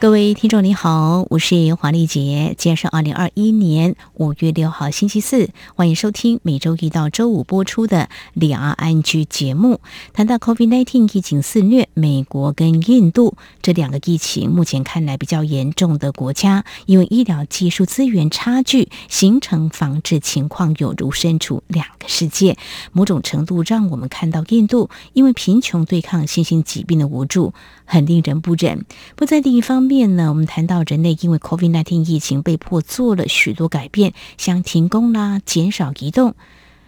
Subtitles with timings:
[0.00, 2.54] 各位听众，你好，我是黄丽杰。
[2.56, 7.98] 今天是二零二一年五月六号，星期四，欢迎收听每周一到周五播出的
[8.32, 9.82] 《两岸 ING》节目。
[10.14, 22.56] 谈到 COVID-19 疫情肆虐，美国跟印度这两个疫情目前看来比较严重的国家，因为医疗技术资源差距，形成防治情况有如身处两个世界。
[22.92, 27.52] 某种程度让我们看到印度因为贫穷对抗新型疾病的无助，
[27.90, 28.84] 很令人不忍。
[29.16, 30.00] 不在另一方面。
[30.16, 30.30] 呢？
[30.30, 36.34] 我们谈到人类因为 COVID-19 疫情被迫做了许多改变，像停工啦、减少移动。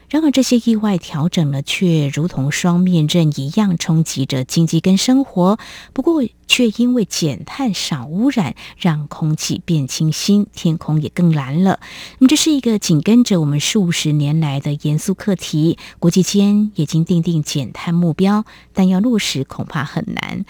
[0.08, 5.58] 然而这些意外调整呢，却如同双面刃一样冲击着经济跟生活。
[5.94, 11.80] 不过，却因为减碳少污染，让空气变清新，天空也更蓝了。
[12.18, 15.78] 那么，这是一个紧跟着我们数十年来的严肃课题。
[15.98, 18.44] 国际间已经订定减碳目标，
[18.74, 20.44] 但要落实恐怕很难。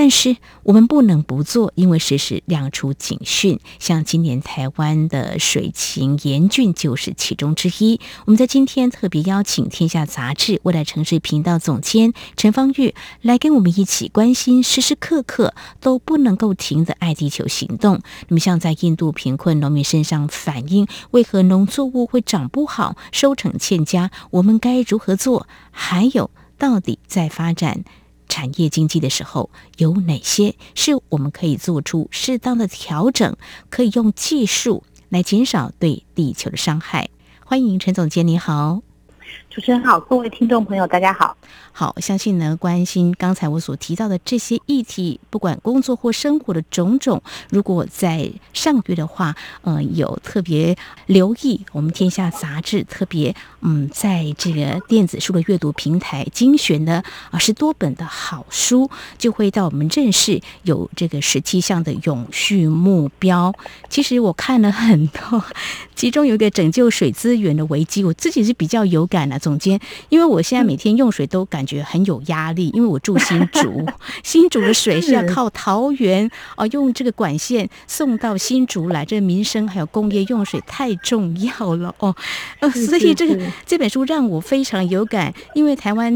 [0.00, 3.60] 但是我们不能不做，因为时时亮出警讯。
[3.78, 8.00] 像今年台湾的水情严峻，就是其中之一。
[8.24, 18.00] 我们在今天特别邀请《天下杂志》未来城市频道总监陈芳玉来跟我们一起关心时时刻刻都不能够停的爱地球行动。
[18.28, 24.10] 那么，像在印度贫困农民身上反映，为何农作物会长不好、收成欠佳？
[24.30, 25.46] 我们该如何做？
[25.70, 27.84] 还有，到底在发展
[28.30, 33.36] 产业经济的时候，有哪些是我们可以做出适当的调整，
[33.68, 37.10] 可以用技术来减少对地球的伤害？
[37.44, 38.89] 欢迎陈总监，你好。
[39.50, 41.36] 主持人好，各位听众朋友，大家好。
[41.72, 58.88] 好，相信呢，关心刚才我所提到的这些议题，不管工作或生活的种种，如果在上个月的话，呃，有特别留意我们天下杂志，特别嗯，在这个电子书的阅读平台精选的啊十多本的好书，
[59.18, 63.52] 就会到我们认识有这个十七项的永续目标。
[63.88, 65.42] 其实我看了很多，
[65.96, 71.66] 其中有一个拯救水资源的危机，我自己是比较有感的，总监，因为我现在每天用水都感。
[71.70, 73.86] 觉很有压力，因为我住新竹，
[74.24, 82.12] 新竹的水是要靠桃园哦，用这个管线送到新竹来，这个民生还有工业用水太重要了哦，
[82.58, 86.12] 呃，所以这个这本书让我非常有感，因为台湾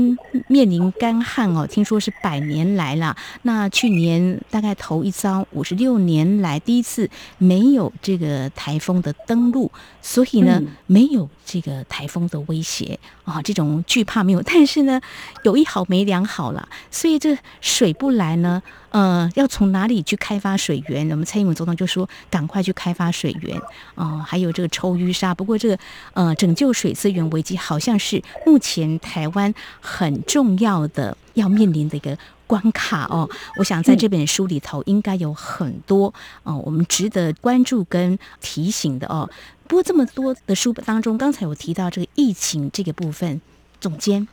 [0.48, 9.71] 面临干旱哦，听说是百年来了，那去年大概头一遭五十六年来第一次没有这个台风的登陆，
[10.03, 12.94] 所以呢，没有这个台风的威胁
[13.25, 15.00] 啊，这种惧怕没有，但是呢。
[15.43, 21.06] 有一好没两好了，所以这水不来呢，呃，要从哪里去开发水源？
[21.10, 23.59] 我们蔡英文总统就说，赶快去开发水源
[23.94, 25.34] 啊、呃，还有这个抽淤沙。
[25.34, 25.78] 不过这个
[26.15, 29.53] 呃，拯救水资源危机，好像是目前台湾
[29.83, 32.16] 很重要的要面临的一个
[32.47, 33.28] 关卡哦。
[33.59, 36.06] 我想在这本书里头应该有很多
[36.43, 39.28] 哦、呃，我们值得关注跟提醒的哦。
[39.67, 43.41] 不过这么多的书当中，刚才我提到这个疫情这个部分。
[43.81, 44.27] 总监，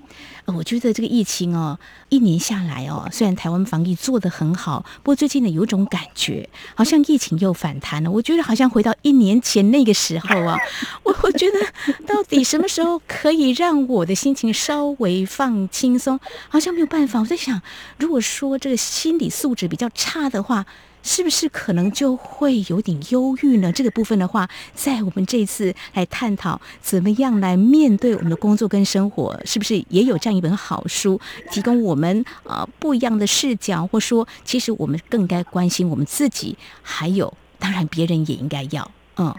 [0.46, 1.78] 我觉得这个疫情哦，
[2.08, 8.10] 一年下来哦，虽然台湾防疫做得很好，不过最近呢，有种感觉，好像疫情又反弹了。
[8.10, 10.58] 我觉得好像回到一年前那个时候啊，
[11.04, 11.60] 我我觉得
[12.08, 16.18] 到底什么时候可以让我的心情稍微放轻松？
[16.48, 17.20] 好像没有办法。
[17.20, 17.62] 我在想，
[17.98, 20.66] 如果说这个心理素质比较差的话。
[21.04, 23.72] 是不是可能就会有点忧郁呢？
[23.72, 31.20] 这个部分的话，在我们这次来探讨怎么样来面对我们的工作跟生活，是不是也有这样一本好书，
[31.50, 39.34] 提供我们呃不一样的视角，或说其实我们更该关心我们自己，还有当然别人也应该要嗯，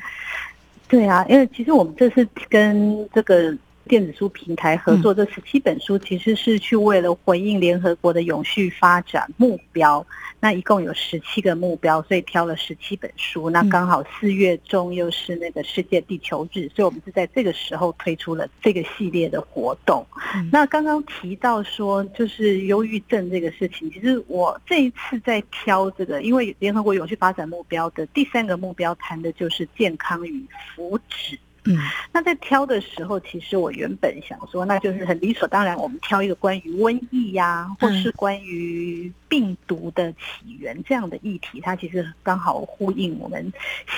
[0.88, 3.56] 对啊，因为其实我们这次跟这个。
[3.86, 10.04] 电子书平台合作这十七本书，其实是去为了回应联合国的永续发展目标。
[10.40, 13.48] 那一共有十七个目标，所以挑了十七本书。
[13.48, 20.04] 那刚好四月中又是那个世界地球日，所以我们是在这个时候推出了这个系列的活动。
[20.50, 30.44] 那刚刚提到说，就是忧郁症这个事情，其实我这一次在挑这个，因为联合国永续发展目标的第三个目标谈的就是健康与
[30.74, 31.38] 福祉。
[31.64, 31.76] 嗯，
[32.12, 43.52] 那在挑的时候，其实我原本想说，那就是很理所当然，我们挑一个关于瘟疫呀、啊，或是关于病毒的起源这样的议题，它其实刚好呼应我们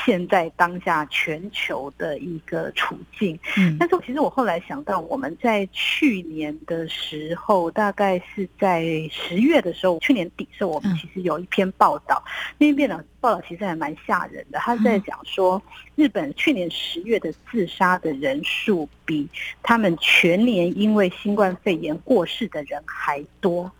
[0.04, 3.38] 现在当下全球的一个处境。
[3.56, 12.22] 嗯，但是其实我后来想到，我们在去年的时候，大概是在十月的时候，去年底的时候，我们其实有一篇报道，
[12.58, 13.04] 那篇报道
[13.48, 15.62] 其实还蛮吓人的，他在讲说，
[15.94, 19.28] 日本去年十月的自杀的人数比
[19.62, 23.70] 他们全年因为新冠肺炎过世的人还多，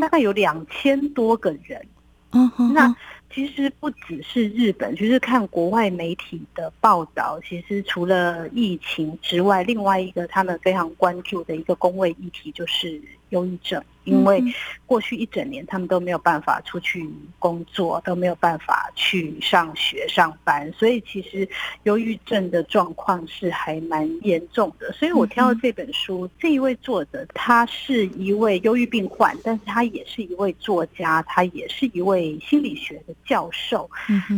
[0.00, 1.86] 大概有两千多个人。
[2.74, 2.94] 那
[3.32, 13.80] 其实不只是日本，就是看国外媒体的报道，其实除了疫情之外，另外一个他们非常关注的一个公卫议题就是忧郁症。
[14.04, 14.42] 因为
[14.86, 17.08] 过去一整年，他们都没有办法出去
[17.38, 21.48] 工作，都没有办法去上学上班，所以其实
[21.84, 24.92] 忧郁症的状况是还蛮严重的。
[24.92, 33.90] 所以我挑了这本书，这一位作者他是一位忧郁病患，但是他也是一位作家，他也是一位心理学的教授。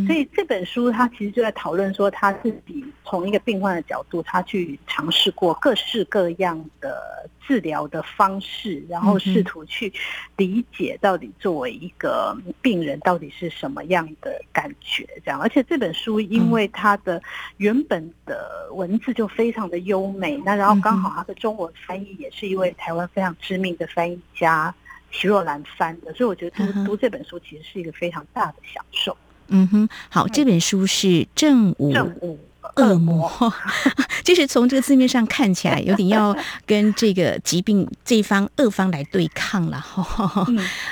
[0.07, 9.63] 所以这本书他其实就在讨论说，他自己从一个病患的角度，他去尝试过各式各样的治疗的方式，然后试图。
[9.69, 9.91] 去
[10.37, 15.39] 理解到底作为一个病人到底是什么样的感觉，这样。
[15.41, 17.21] 而且这本书因为它的
[17.57, 24.73] 原本的文字就非常的优美，那然后刚好它的中文翻译也是一位台湾非常知名的翻译家
[25.11, 29.15] 徐若兰翻的，所以我觉得读读这本书其实是一个非常大的享受。
[29.49, 31.91] 嗯哼，好，这本书是正午。
[31.91, 32.39] 正午
[32.75, 33.31] 恶魔，
[34.23, 36.35] 就是从这个字面上看起来，有点要
[36.65, 39.83] 跟这个疾病这一方恶方来对抗了。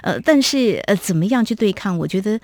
[0.01, 1.97] 呃，但是呃，怎么样去对抗？
[1.97, 2.39] 我觉得。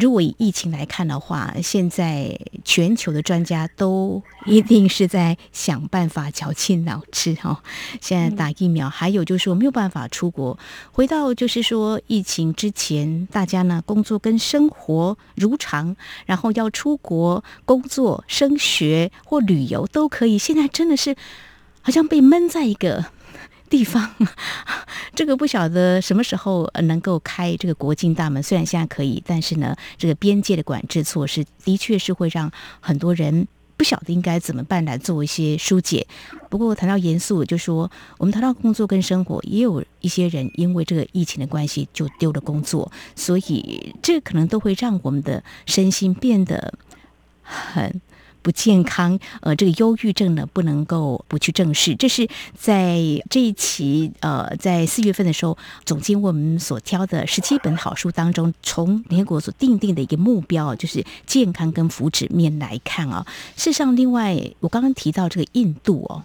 [0.00, 7.62] 如果以疫情来看的话，现在全球的专家都一定是在想办法绞尽脑汁哈。
[8.00, 10.58] 现在打疫苗，还有就是说没有办法出国。
[10.90, 15.94] 回到就是说疫情之前，大家呢工作跟生活如常，
[16.24, 20.38] 然后要出国工作、升学或旅游都可以。
[20.38, 21.14] 现在真的是
[21.82, 23.04] 好像被闷在一个。
[23.70, 24.14] 地方，
[25.14, 28.42] 这个不晓得什么时候能够开这个国境大门。
[28.42, 32.50] 虽然现在可以，但是呢，这个边界的管制措施的确是会让
[32.80, 33.46] 很多人
[33.76, 36.04] 不晓得应该怎么办来做一些疏解。
[36.48, 46.74] 不过谈到严肃，就说我们谈到工作跟生活，也有一些人因为这个疫情的关系就丢了工作，所以这可能都会让我们的身心变得
[47.42, 48.00] 很。
[48.42, 51.94] 不健康，呃，这个忧郁症呢，不能够不去正视。
[51.96, 52.98] 这是在
[53.28, 63.26] 这一期，呃，在四月份的时候，总经我们所挑的十七本好书当中，从联合国所定定的一个目标，就是健康跟福祉面来看啊。
[63.56, 66.22] 事实上，另外我刚刚提到这个印度哦，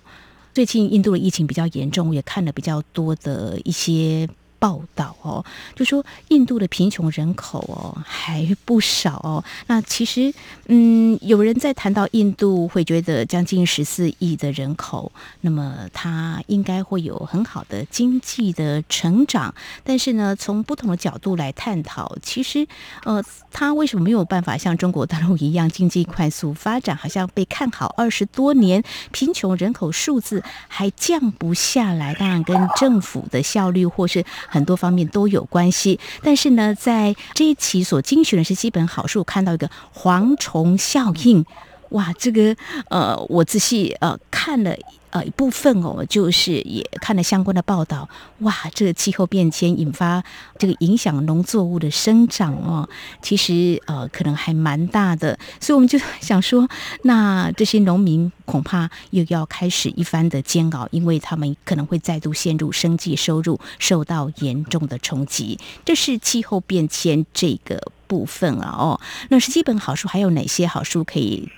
[0.53, 4.29] 最近印度的疫情比较严重，我也看了比较多的一些。
[4.60, 5.44] 报道哦，
[5.75, 9.44] 就说印度的贫穷人口哦还不少哦。
[9.68, 10.34] 那其实，
[10.68, 15.12] 嗯，有人在谈到印度，会觉得将近十四亿的人口，
[15.42, 19.54] 那么它应该会有很好的经济的成长。
[19.84, 22.68] 但是呢，从不同的角度来探讨，其实，
[23.04, 26.96] 呃，它为什么没有办法像中国大陆一样经济快速发展？
[26.96, 32.13] 好像被看好二十多年，贫穷人口数字还降不下来。
[32.16, 34.24] 当然，跟政府的效率或是
[34.56, 41.46] 很多方面都有关系，但是呢，在这一期所精选的是基本好书，看到一个蝗虫效应，
[41.90, 42.56] 哇，这个
[42.90, 44.74] 呃，我仔细呃看了。
[45.15, 48.09] 呃，一部分哦，就是也看了相关的报道，
[48.39, 50.21] 哇，这个气候变迁引发
[50.57, 52.89] 这个影响农作物的生长哦，
[53.21, 56.68] 其实呃可能还蛮大的，所以我们就 想说，
[57.04, 65.57] 那这些农民恐怕又要开始一番的煎熬，因为他们可能会再度陷入生计收入受到严重的冲击。
[65.85, 68.99] 这是气候变迁这个部分啊哦，
[69.30, 71.49] 那是基本好书，还有哪些好书可以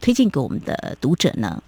[0.00, 1.62] 推荐给我们的读者呢？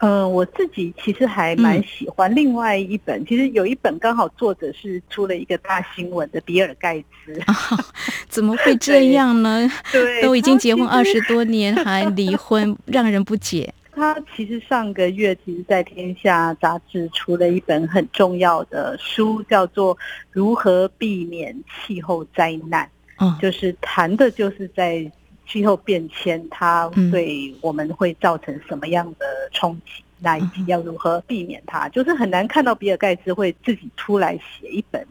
[0.00, 7.84] 呃，我自己其实还蛮喜欢另外一本，嗯、其实有一本刚好作者是出了一个大新闻的比尔盖茨，哦，
[8.28, 9.68] 怎么会 这样呢？
[9.90, 13.74] 对， 都已经结婚二十多年还离婚，让人不解。
[13.92, 19.96] 他其实上个月其实在《天下》杂志出了一本很重要的书，叫做
[20.30, 21.52] 《如何避免
[21.84, 22.86] 气候灾难》，
[23.18, 25.10] 嗯，就是谈的就是在。
[25.50, 30.04] 气候变迁，它对我们会造成什么样的冲击？
[30.20, 31.88] 那以及要如何避免它？
[31.90, 35.06] 就是很难看到比尔盖茨会自己出来写一本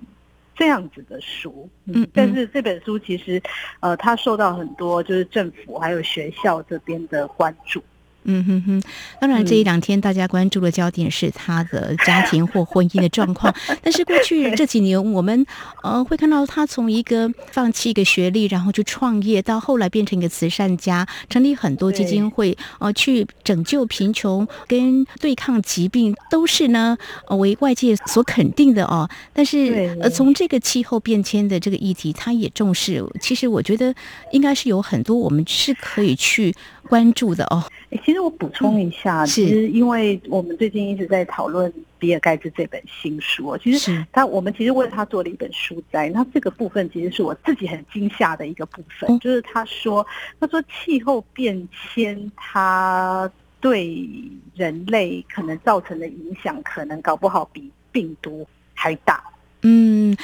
[0.54, 1.70] 这样子的书。
[1.86, 3.42] 嗯，但是这本书其实，
[3.80, 7.82] 呃，他受到很多就是政府还有学校这边的关注。
[8.24, 8.82] 嗯哼哼，
[9.22, 15.46] 当然这一两天大家关注的焦点是他的家庭或婚姻的状况， 但是过去这几年我们
[15.82, 26.98] 呃会看到他从一个放弃一个学历，然后去创业，到后来变成一个慈善家，成立很多基金会，呃去拯救贫穷跟对抗疾病，都是呢
[27.30, 29.10] 呃为外界所肯定的哦。
[29.32, 33.02] 但是呃从这个气候变迁的这个议题，他也重视。
[33.22, 33.96] 其实我觉得
[34.34, 36.54] 应该是有很多我们是可以去
[36.90, 37.64] 关注的哦。
[38.04, 50.06] 其实我补充一下，嗯、其实因为我们最近一直在讨论比尔盖茨这本新书，其实他我们其实为他做了一本书摘，那这个部分其实是我自己很惊吓的一个部分，嗯、就是他说
[50.38, 54.06] 他说气候变迁它对
[54.54, 59.24] 人类可能造成的影响，可能搞不好比病毒还大。
[59.62, 60.16] 嗯，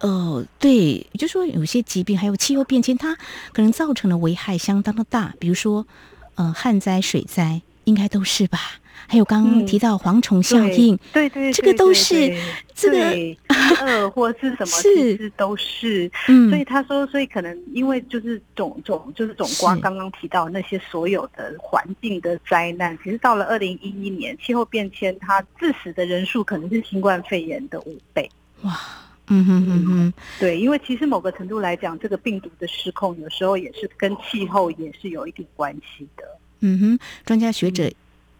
[0.00, 3.16] 呃，对，就是说有些疾病还有气候变迁，它
[3.52, 5.86] 可能造成的危害相当的大，比如说。
[6.34, 8.58] 呃，旱灾、水灾应该都是吧？
[9.06, 12.34] 还有刚刚提到蝗虫效应，嗯、对，对对，这个都是
[12.74, 13.36] 这个
[13.80, 16.10] 呃，或是什么， 其实都是。
[16.28, 28.28] 嗯，所以他说，所以可能因为就是总总就是总瓜刚刚提到那些所有的环境的灾难，其实到了二零一一年，气候变迁它致死的人数可能是新冠肺炎的五倍。
[28.62, 28.80] 哇！
[29.28, 36.24] 嗯哼哼哼，对，因为其实某个程度来讲，这个病毒的失控有时候也是跟气候也是有一点关系的。
[36.60, 37.90] 嗯哼，专家学者，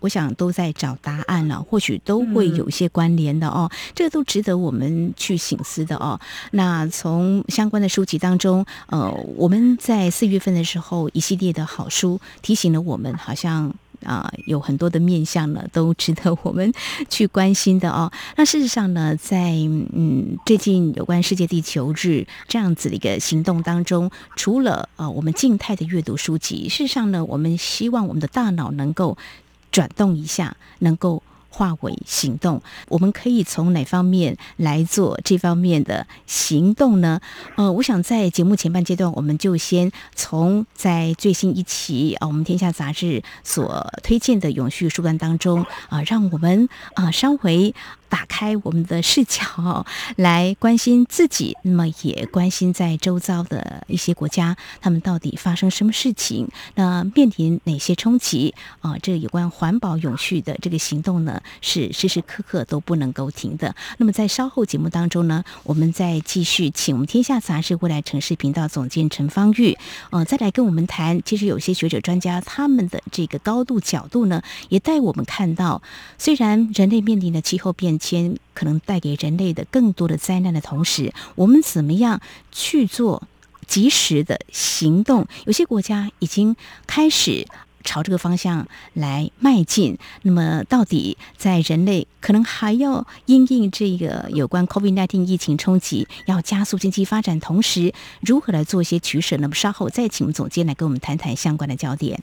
[0.00, 6.21] 我想都在找答案了，或许都会有一些关联的哦，这个都值得我们去省思的哦。
[6.50, 13.75] 那从相关的书籍当中，呃，我们在四月份的时候，一系列的好书提醒了我们，好像。
[14.05, 16.73] 啊，有很多的面向呢，都值得我们
[17.09, 18.11] 去关心的哦。
[18.37, 19.53] 那事实上呢，在
[19.93, 29.17] 嗯最近有关世界地球日这样子的一个行动当中，除了啊我们静态的阅读书籍，事实上呢，我们希望我们的大脑能够
[29.71, 31.23] 转动一下，能够。
[31.55, 37.21] 化为行动，我们可以从哪方面来做这方面的行动呢？
[37.55, 47.73] 呃，我想在节目前半阶段，我们就先从在最新一期啊，我们天下杂志所推荐的永续书单当中啊、让我们啊、稍微。
[48.14, 56.49] 打开我们的视角来关心自己，那么也关心在周遭的一些国家，他们到底发生什么事情？
[56.76, 58.54] 那面临哪些冲击？
[58.78, 63.75] 啊，这有关环保永续的这个行动呢，是时时刻刻都不能够停的。
[63.99, 69.76] 那么在稍后节目当中呢，我们再继续请我们天下杂志未来城市频道总监陈芳玉，
[70.11, 71.21] 呃，再来跟我们谈。
[71.25, 75.83] 其实有些学者专家他们的这个高度角度呢，也带我们看到，
[76.16, 82.21] 虽然人类面临的气候变迁可能带给人类的更多的灾难的同时，我们怎么样
[82.53, 83.23] 去做
[83.67, 85.27] 及时的行动？
[85.47, 86.55] 有些国家已经
[86.87, 87.47] 开始
[87.83, 89.97] 朝这个方向来迈进。
[90.23, 99.39] 那么，到底在人类可能还要因应这个有关 COVID-19 疫情冲击，要加速经济发展，同时如何来做一些取舍？
[99.39, 102.23] 那么稍后再请总监来跟我们谈谈相关的焦点。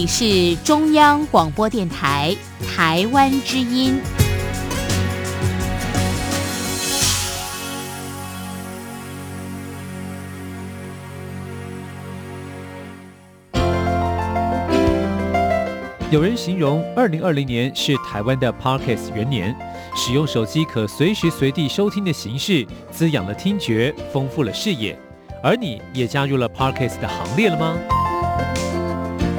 [0.00, 2.34] 里是中央广播电台
[2.74, 4.00] 台湾之音。
[16.10, 19.54] 有人形容二零二零年是台湾的 Parkes 元年，
[19.94, 24.98] 使用手机可随时随地收听的形式，滋养了听觉，丰富了视野。
[25.42, 27.76] 而你也加入了 Parkes 的行列了吗？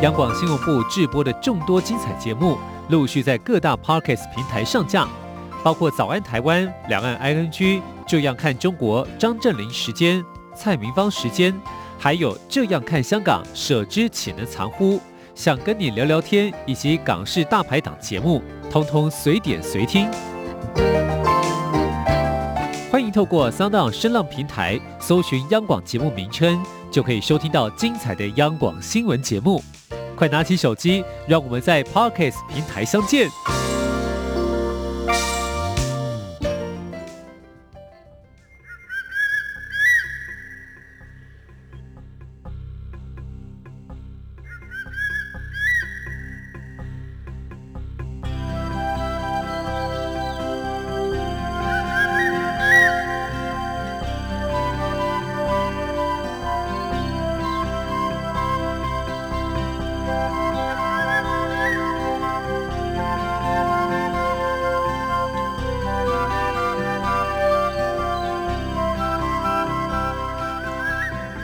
[0.01, 2.57] 央广新闻部制播的众多精彩节目，
[2.89, 5.07] 陆续在各大 Podcast 平台上架，
[5.63, 7.51] 包括《早安台湾》、《两岸 ING》、
[8.07, 11.53] 《这样看中国》、张正霖时间、蔡明芳时间，
[11.99, 14.99] 还有《这样看香港》、舍之岂能藏乎？
[15.35, 18.41] 想跟你聊聊天，以及港式大排档节目，
[18.71, 20.09] 通通随点随听。
[22.91, 26.59] 欢迎透过 SoundOn 声浪平台搜寻央广节目名称，
[26.91, 29.63] 就可以收听到精彩的央广新闻节目。
[30.15, 33.27] 快拿起手机，让我们在 Podcast 平台相见。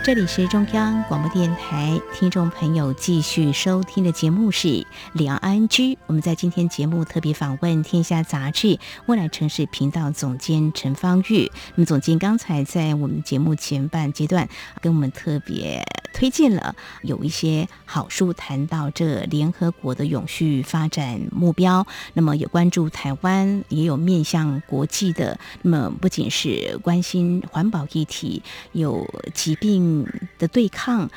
[0.07, 4.69] 这里是中央广播电台，听众朋友继续收听的节目是
[5.11, 5.95] 《两岸居》。
[6.05, 8.67] 我们在今天节目特别访问《天下杂志》
[9.07, 11.51] 未来城市频道总监陈芳玉。
[11.75, 14.47] 那么，总监刚才在我们节目前半阶段
[14.79, 15.83] 跟我们特别
[16.13, 21.85] 推荐了有一些好书，谈到这联合国的永续发展目标。
[22.13, 25.39] 那么，也关注台湾，也有面向国际的。
[25.61, 30.07] 那么，不仅是关心环保议题，有疾病。
[30.37, 31.09] 的对抗，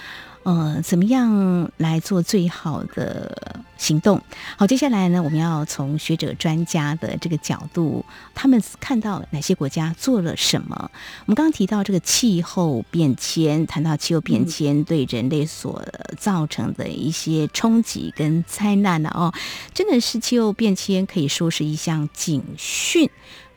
[0.45, 4.21] 呃，怎么样来做最好的行动？
[4.59, 10.91] 好，接下来呢，我们要从学者专家的这个角度，他们看到哪些国家做了什么？
[11.25, 15.83] 我们刚刚提到这个气候变迁，谈到气候变迁对人类所
[16.19, 19.33] 造成的一些冲击跟灾难了哦，
[19.73, 23.09] 真的是气候变迁可以说是一项警讯。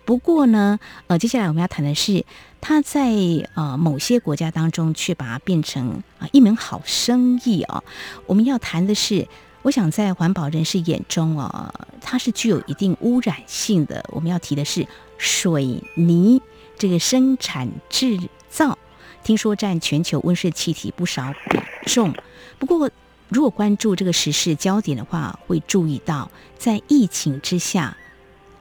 [0.06, 2.26] 不过呢，呃，接下来我们要谈的是。
[2.66, 3.12] 它在
[3.56, 7.84] 呃某些国家当中，却把它变成啊一门好生意啊。
[8.26, 9.28] 我们要谈的是，
[9.64, 14.06] 我想在环保人士眼中啊，它是具有一定污染性的。
[14.10, 14.86] 我们要提的是
[15.18, 16.42] 水泥
[16.78, 18.78] 这个生产制造，
[19.24, 22.14] 听说占全球温室气体不少比重。
[22.60, 22.92] 不过，
[23.30, 27.96] 如果关注这个时事焦点的话，会注意到在疫情之下，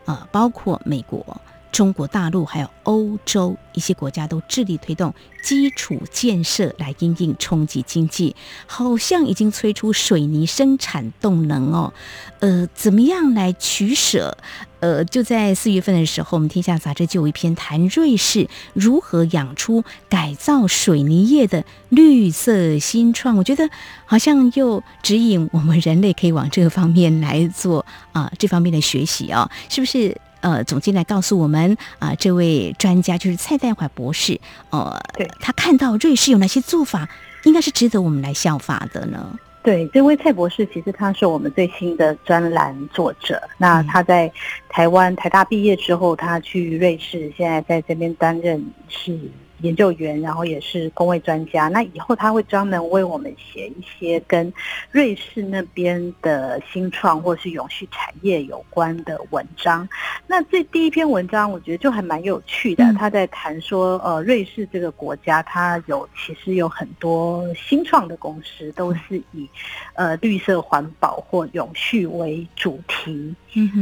[0.05, 1.41] 啊，包括美国。
[1.73, 5.13] 中国大陆还有欧洲一些国家都致力推动
[5.43, 8.37] 基础建设来因应冲击经济，
[8.67, 11.93] 好像已经催出水泥生产动能哦。
[12.41, 14.37] 呃，怎么样来取舍？
[14.81, 23.71] 呃，就在四月份的时候，我们天下杂志就有一篇谈瑞士如何养出改造水泥业的绿色新创，我觉得
[24.05, 30.21] 好像又指引我们人类可以往这个方面来做啊，这方面的学习哦，是不是？
[30.43, 34.39] 呃，总监来告诉我们啊、呃，这位专家就是蔡代怀博士。
[34.71, 37.09] 呃，对，他看到瑞士有哪些做法，
[37.45, 39.39] 应该是值得我们来效法的呢？
[39.63, 43.41] 对，这位蔡博士其实他是我们最新的专栏作者。
[43.57, 44.31] 那他在
[44.69, 49.19] 台湾台大毕业之后，他去瑞士，现在在这边担任是。
[49.63, 51.69] 研究员，然后也是公卫专家。
[51.69, 54.53] 那以后他会专门为我们写一些跟
[54.91, 59.89] 瑞士那边的新创或是永续产业有关的文章。
[60.27, 62.85] 那这第一篇文章，我觉得就还蛮有趣的。
[62.95, 69.49] 他在谈说，呃，瑞士这个国家，它有其实有很多新创的公司，都是以
[69.95, 73.35] 呃绿色环保或永续为主题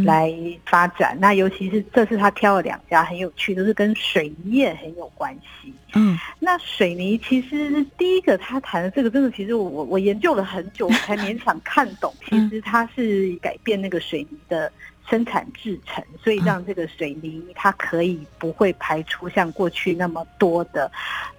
[0.05, 0.33] 来
[0.67, 1.17] 发展。
[1.21, 5.73] 那尤其是这次他挑了两家很有趣，都是跟水泥业很有关系。
[5.95, 12.15] 嗯，那水泥其实第一个他谈的这个，真的其实我我研究了很久，我才勉强看懂。
[12.29, 14.73] 其实它是改变那个水泥的。
[15.11, 20.91] 生产制成，所以让这个水泥它可以不会排出像过去那么多的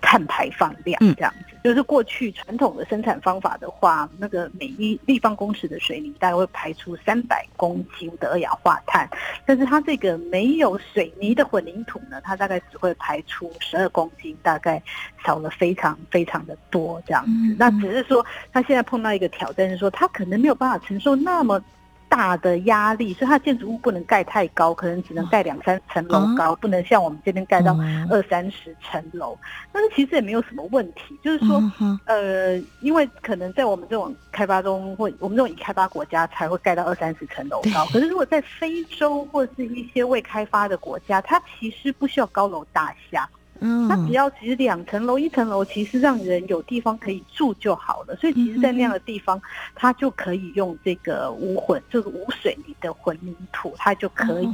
[0.02, 1.56] 碳排放量，这样子。
[1.64, 9.08] 就是过去传统的生产方法的话，那个每一立方公尺的水泥大概会排出三百公斤的二氧化碳，
[9.46, 14.82] 但是它这个没有水泥的混凝土呢，它大概只会排出十二公斤，大概
[15.24, 17.56] 少了非常非常的多这样子。
[17.60, 21.64] 那只是说，它现在碰到一个挑战，是说它可能没有办法承受那么。
[22.12, 27.74] 大的压力，所以它的建筑物不能盖太高，可能只能盖两三层楼高，不能像我们这边盖到
[28.10, 29.38] 二三十层楼。
[29.72, 31.64] 但是其实也没有什么问题，就是说，
[32.04, 37.86] 呃，因为可能在我们这种开发中或我们这种已开发国家才会盖到二三十层楼高。
[37.94, 43.30] 可是如果在非洲或是一些未开发的国家，它其实不需要高楼大厦。
[43.62, 48.16] 嗯，它只要其实两层楼、一层楼，其实让人有地方可以住就好了。
[48.16, 49.42] 所以其实，在那样的地方，
[49.76, 54.50] 它就可以用这个无混，就是无水泥的混凝土，它就可以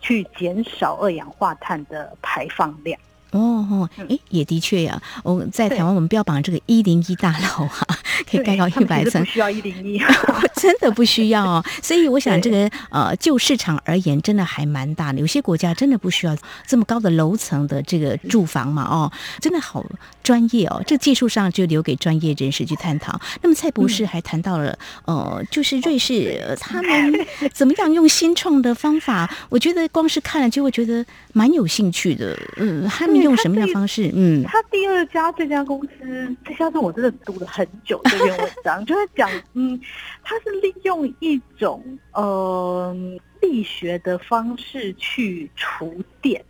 [0.00, 2.98] 去减少二氧化碳的排放量。
[3.32, 5.00] 哦哦，哎，也的确呀。
[5.22, 7.86] 我在台湾，我们标榜这个一零一大楼哈，
[8.30, 10.00] 可以盖到一百层，不需要一零一，
[10.56, 11.64] 真的不需要哦。
[11.82, 15.20] 所以我想，这个呃，就市场而言，真的还蛮大的。
[15.20, 16.36] 有些国家真的不需要
[16.66, 19.84] 这么高的楼层的这个住房嘛，哦，真的好
[20.22, 20.82] 专业哦。
[20.86, 23.20] 这技术上就留给专业人士去探讨。
[23.42, 27.12] 那么蔡博士还谈到了，呃，就是瑞士、呃、他们
[27.52, 32.34] 怎么样用新创的方法，我觉得光是看了就会觉得蛮有兴趣的。
[32.56, 34.10] 嗯，他们用什么样的方式？
[34.14, 39.80] 嗯，他第二家这家公司，这家是我真的读了很久这篇文章，就是讲，嗯，
[40.22, 42.96] 他是利用一种呃
[43.40, 46.44] 力学的方式去除电。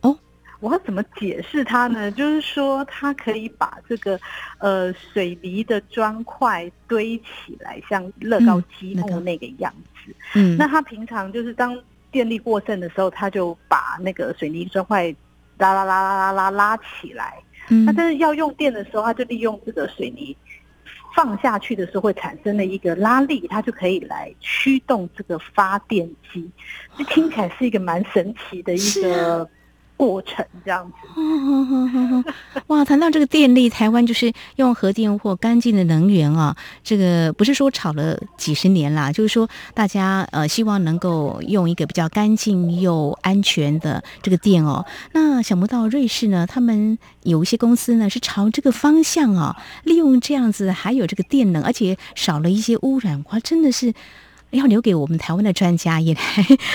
[0.00, 0.16] 哦，
[0.60, 2.10] 我要怎么解释它呢？
[2.10, 4.18] 就是说，它可以把这个
[4.58, 9.72] 呃水泥的砖块堆起来，像乐高积木那个样
[10.04, 10.14] 子。
[10.34, 11.78] 嗯，那他平常就是当
[12.10, 15.14] 电力过剩的时候，他就把那个水泥砖块
[15.62, 17.38] 拉拉拉拉拉拉拉起来。
[17.68, 20.36] 嗯，那但是要用电的时候，它就利用这个水泥
[21.14, 26.50] 放下去的时候会产生的一个拉力，它就可以来驱动这个发电机。
[26.96, 29.48] 这听起来是一个蛮神奇的一个。
[30.02, 32.24] 过程这样子，
[32.66, 32.84] 哇！
[32.84, 36.56] 谈到这个电力，台湾就是用核电或干净的能源啊。
[36.82, 44.84] 这个不是说炒了几十年啦，就是说大家呃希望能够用一个比较干净又安全的这个电哦。
[45.12, 53.94] 那想不到瑞士呢，他们有一些公司呢是朝这个方向啊，利用这样子还有这个电能，而且少了一些污染，哇，真的是。
[54.52, 56.20] 要留给我们台湾的专家也来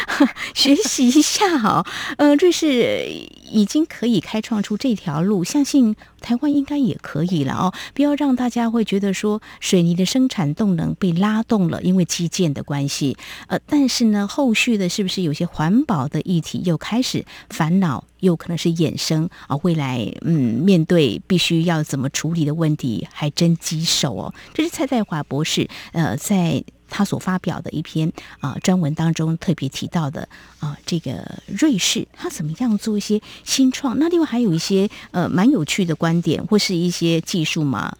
[0.53, 1.85] 学习一下哈。
[2.17, 3.05] 呃，瑞士
[3.51, 7.73] 已经可以开创出这条路，相信台湾应该也可以了哦。
[7.93, 13.15] 不要让大家会觉得说水泥的生产动能被拉动了，因为基建的关系。
[13.47, 19.55] 呃，但是呢，后续的是不是有些环保的议题又开始烦恼，又可能是衍生啊？
[19.61, 24.33] 未来嗯，面对必须要怎么处理的问题，还真棘手哦。
[24.53, 26.63] 这是蔡在华博士呃在。
[26.89, 30.21] 他所发表的一篇啊、呃、专文当中特别提到的
[30.59, 33.97] 啊、呃，这个瑞士他怎么样做一些新创？
[33.99, 37.95] 那另外还有一些呃蛮有趣的观点或是一些技术吗？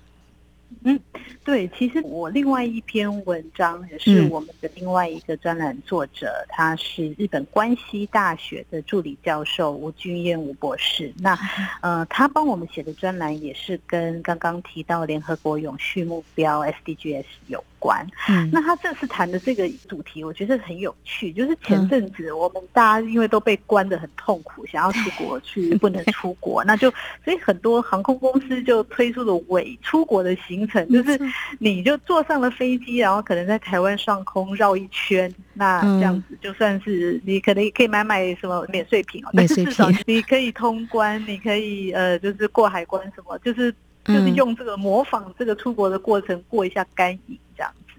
[0.83, 0.97] 嗯，
[1.43, 11.11] 对，其实我另外一篇文章也是我们的另外一个专栏作者，嗯、他是日本关西大学的助理教授吴俊彦吴博士。
[11.17, 11.37] 那
[11.81, 17.61] 呃，他帮我们写的专栏也是跟刚刚提到联合国永续目标 SDGs 有。
[17.87, 21.31] 关，嗯，那他这次谈的这个主题，我觉得很有趣。
[21.31, 26.91] 就是前阵子我们大家因为都被关得很痛苦，想要出国去 不能出国，那就
[27.23, 31.17] 所以很多航空公司就推出了伪出国的行程，就是
[31.59, 43.73] 你就坐上了飞机，然后可能在台湾上空绕一圈，那这样子就算是你可能也可以买买什么免税品哦，但是至少你可以通关，你可以呃就是过海关什么，就是。
[44.07, 47.37] 就是用这个模仿这个出国的过程过一下干瘾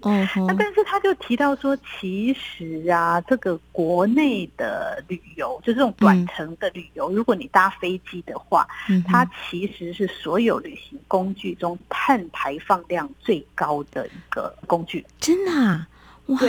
[0.01, 0.27] 哦。
[0.47, 8.67] 那但是他就提到说，其实啊，这个国内的旅游，就这种短程的旅游，如果你搭飞机的话，
[9.07, 15.05] 它其实是所有旅行工具中碳排放量最高的一个工具。
[15.19, 15.87] 真的啊？
[16.27, 16.39] 哇！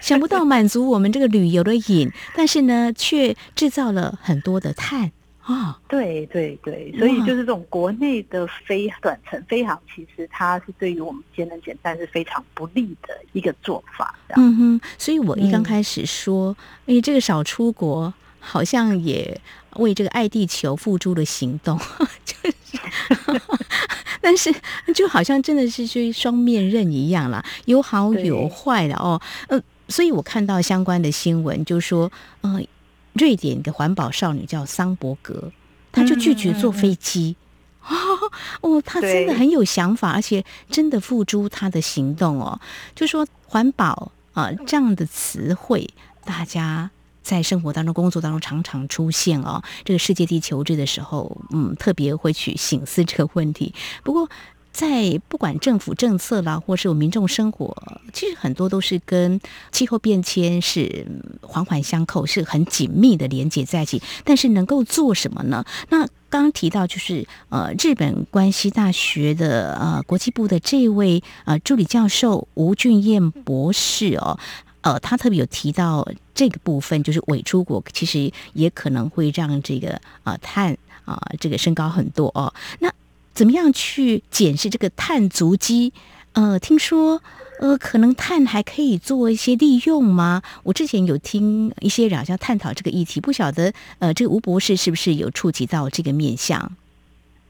[0.00, 5.12] 想不到满足我们这个旅游的瘾，但是呢，却制造了很多的碳。
[5.48, 14.14] 啊，对对对，所以就是这种国内的飞短程飞航，其实它是对于我们节能减碳是非常不利的一个做法。
[14.36, 19.40] 嗯哼，所以我一刚开始说，哎、嗯，这个少出国，好像也
[19.76, 21.78] 为这个爱地球付诸了行动，
[22.26, 22.78] 就是，
[24.20, 24.54] 但是
[24.94, 29.18] 就好像真的是去双面刃一样啦，有好有坏的哦。
[29.48, 29.58] 呃，
[29.88, 32.60] 所以我看到相关的新闻，就说，呃。
[33.18, 35.52] 瑞典的环保少女叫桑伯格，
[35.92, 37.36] 她就拒绝坐飞机。
[37.90, 37.96] 嗯、
[38.62, 42.60] 哦，她真的很有想法，而且真的付诸她的行动哦。
[42.94, 45.88] 就说环保啊、呃、这样的词汇，
[46.24, 46.90] 大家
[47.22, 49.62] 在生活当中、工作当中常常出现哦。
[49.84, 53.74] 这个世界地球日的时候，嗯，特别会去醒思这个问题。
[54.02, 54.28] 不过，
[54.78, 57.76] 在不管政府政策啦，或是我民众生活，
[58.12, 59.40] 其实很多都是跟
[59.72, 61.04] 气候变迁是
[61.42, 64.00] 环环相扣，是很紧密的连接在一起。
[64.24, 65.64] 但是能够做什么呢？
[65.88, 74.38] 那刚刚提到就是呃，日本关西大学的呃国际部的这位呃助理教授吴俊彦博士哦，
[74.82, 82.52] 呃，他特别有提到这个部分，就是伪出国其实也可能会让这个呃碳啊、这个升高很多哦。
[82.78, 82.92] 那
[83.38, 85.92] 怎么样去检视这个碳足迹？
[86.32, 87.22] 呃，听说
[87.60, 90.42] 呃，可能碳还可以做一些利用吗？
[90.64, 96.68] 我之前有听一些人好像探讨这个议题，不晓得呃，这个吴博士是不是有触及到这个面向？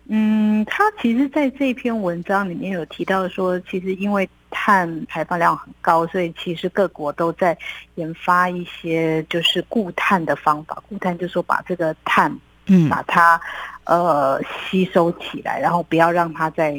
[0.09, 7.57] 嗯，他其实在这篇文章里面有提到说，其实因为碳排放量很高，所以其实各国都在
[7.95, 10.83] 研发一些就是固碳的方法。
[10.87, 12.31] 固碳就是说把这个碳，
[12.69, 13.41] 嗯，把它
[13.85, 16.77] 呃吸收起来，然后不要让它在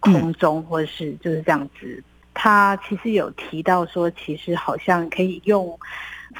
[0.00, 2.02] 空中或者是就是这样子。
[2.34, 5.78] 他其实有提到说，其实好像可以用。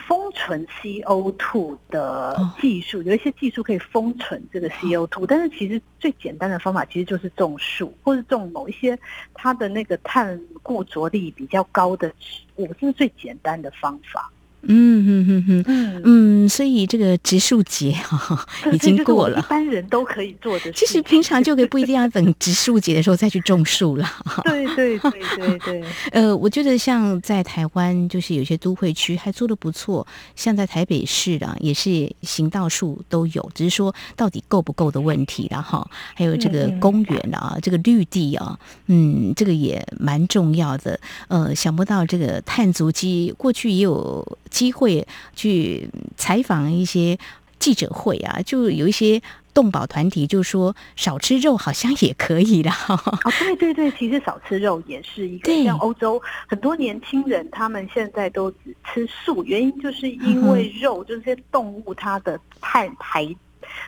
[0.07, 8.97] 封存 CO2 的技术，有一些技术可以封存这个 CO2，但是其实最简单的方法其实就是种树，或者种某一些
[9.33, 14.31] 它的那个碳固着力比较高的植物，这是最简单的方法。
[14.63, 20.73] 嗯哼哼哼嗯嗯，所以这个植树节哈 已经过了，一般人都可以做的。
[20.73, 24.11] 其实平常就可以不一定要等植树节的时候再去种树了。
[24.45, 25.85] 对对对对对。
[26.13, 35.89] 呃，我觉得像在台湾，就是有些都会区还做的不错，像在台北市啊，也是行道树都有，只是说到底够不够的问题了哈。
[36.15, 40.99] 还有这个公园啊，这个绿地啊，嗯，这个也蛮重要的。
[41.29, 44.39] 呃，想不到这个碳足迹过去也有。
[44.59, 47.17] 机会去采访一些
[47.61, 49.23] 记者会啊，就有一些
[49.55, 52.75] 动保团体就说少吃肉好像也可以啦。
[52.89, 55.65] 哦，对对对，其实少吃肉也是一个。
[55.65, 63.29] 像欧洲很多年轻人，他们现在都只吃素，原因就是因为肉，就是这些动物它的碳排，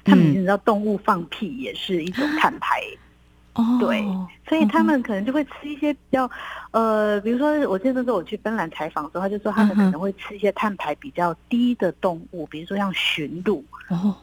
[0.05, 2.81] 他们你知道动物放屁也是一种碳排。
[3.55, 4.03] 哦，对，
[4.49, 6.31] 所以他们可能就会吃一些比较，
[6.71, 13.65] 呃，比如说我记得那时候我去芬兰采访的时候，他就说他们可能会吃一些碳排比较低的动物，比如说像驯鹿。
[13.89, 14.15] 哦，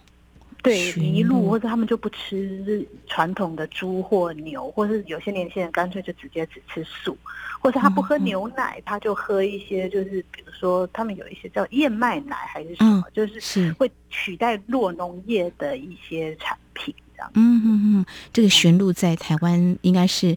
[0.63, 7.18] 对，麋鹿，或者他们就不吃传统的猪或牛，或是有些年轻人干脆就直接只吃素，
[7.60, 13.74] 或者他不喝牛奶，他就喝一些，就是比如说他们有一些叫燕麦奶还是什么，就是。
[13.78, 16.57] 会取代弱农业的一些产
[17.34, 20.36] 嗯嗯嗯，这个驯鹿在台湾应该是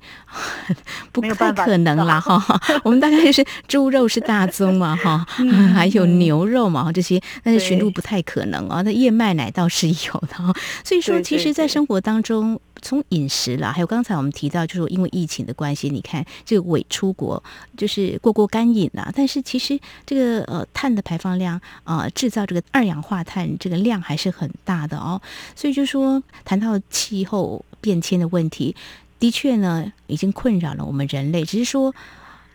[1.12, 2.60] 不太可能啦哈。
[2.82, 5.26] 我们大概就是猪肉是大宗嘛哈，
[5.74, 8.82] 还有牛肉嘛这些，但是驯鹿不太可能啊。
[8.82, 10.52] 那燕麦奶倒是有的哈。
[10.84, 12.60] 所以说，其实，在生活当中。
[12.80, 17.42] 从饮食啦，还有刚才我们提到，就是因为疫情的关系，你看这个伪出国
[17.76, 19.12] 就是过过干瘾啦。
[19.14, 25.20] 但是其实这个呃碳的排放量啊、制造这个二氧化碳这个量还是很大的哦。
[25.54, 28.74] 所以就说谈到气候变迁的问题，
[29.18, 31.94] 的确呢已经困扰了我们人类，只是说。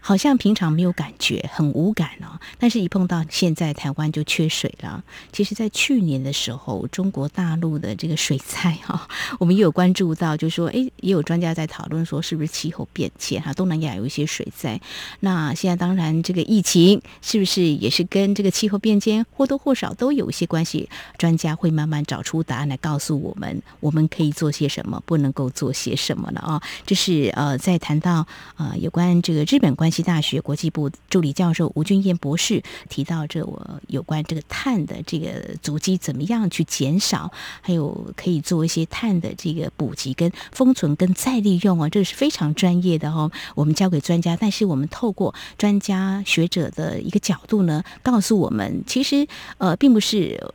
[0.08, 2.40] 好像平常没有感觉，很无感哦。
[2.60, 5.04] 但是，一碰到现在台湾就缺水了。
[5.32, 9.08] 其实，在去年的时候，中国大陆的这个水灾哈，
[9.40, 13.52] 我们也有关注到，就说，诶，也有专家在讨论说，是不是气候变迁哈？
[13.54, 14.80] 东南亚有一些水灾。
[15.22, 20.88] 那现在当然，这个疫情是不是也是跟这个气候变迁或多或少都有一些关系？
[21.18, 26.62] 专家会慢慢找出答案来告诉我们，我们可以做些什么，不能够做些什么了啊？
[26.86, 29.95] 这是呃，在谈到呃有关这个日本关系。
[29.96, 37.32] 西大学国际部助理教授吴君燕博士提到，这我有关这个碳的这个足迹怎么样去减少，
[37.62, 43.32] 还有可以做一些碳的这个补给、跟封存、跟再利用啊，这是非常专业的哦。
[43.56, 49.26] 我们交给专家，但是我们透过专家学者的一个角度呢，告诉我们，其实
[49.60, 50.52] 呃，并不是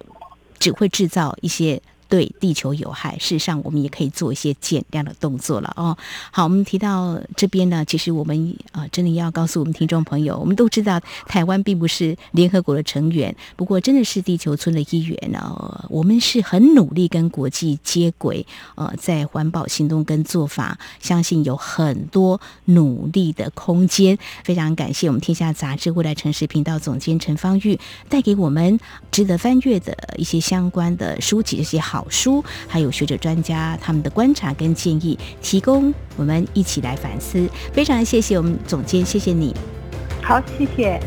[0.58, 1.80] 只会制造一些。
[2.10, 5.96] 对地球有害，事实上我们也可以做一些减量的动作了哦。
[6.32, 18.44] 好，我们提到这边呢，其实我们啊、真的要告诉我们听众朋友，我们都知道台湾并不是联合国的成员，不过真的是地球村的一员呢、我们是很努力跟国际接轨，
[18.74, 24.18] 呃，在环保行动跟做法，相信有很多努力的空间。
[24.42, 28.80] 非常感谢我们天下杂志未来城市频道总监陈芳玉带给我们
[29.12, 31.99] 值得翻阅的一些相关的书籍，这些好。
[32.08, 37.48] 书还有学者专家他们的观察跟建议，提供我们一起来反思。
[37.72, 39.54] 非常谢谢我们总监，谢谢你。
[40.22, 41.00] 好，谢谢。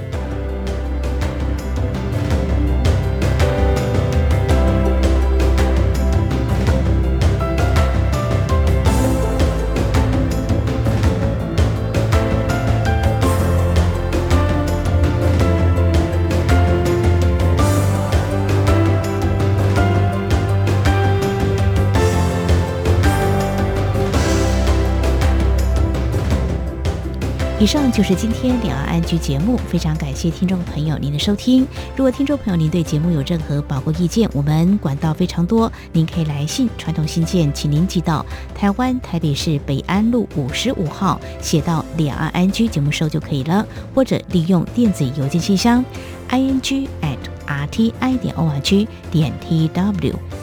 [27.63, 31.65] 以上就是今天两岸安居节目，非常感谢听众朋友您的收听。
[31.95, 45.81] 如果听众朋友您对节目有任何宝贵意见，我们管道非常多，您可以来信传统信件，请您寄到台湾台北市北安路五十五号，写到两岸安居节目收就可以了，或者利用电子邮件信箱
[46.27, 50.42] i n g at r t i 点 o r g 点 t w。